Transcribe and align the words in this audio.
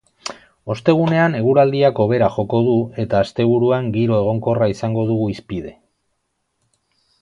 Ostegunean 0.75 1.35
eguraldiak 1.39 2.01
hobera 2.05 2.31
joko 2.39 2.63
du 2.69 2.75
eta 3.05 3.23
asteburuan 3.27 3.93
giro 4.01 4.19
egonkorra 4.25 4.73
izango 4.77 5.09
dugu 5.15 5.33
hizpide. 5.37 5.79